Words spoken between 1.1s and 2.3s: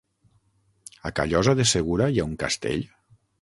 Callosa de Segura hi ha